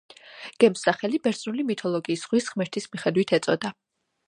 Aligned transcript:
გემს 0.63 0.85
სახელი 0.87 1.19
ბერძნული 1.27 1.67
მითოლოგიის 1.67 2.25
ზღვის 2.25 2.51
ღმერთის 2.55 2.91
მიხედვით 2.95 3.37
ეწოდა. 3.39 3.75